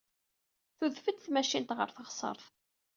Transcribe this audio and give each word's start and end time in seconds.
Tudef-d 0.77 1.17
tmacint 1.19 1.69
ɣer 1.77 1.89
teɣsert. 1.91 2.45